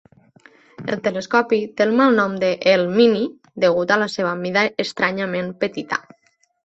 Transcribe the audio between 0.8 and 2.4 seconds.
El telescopi té el malnom